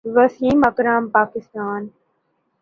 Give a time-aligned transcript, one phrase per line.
[0.15, 1.63] Wasim Akram Pakistan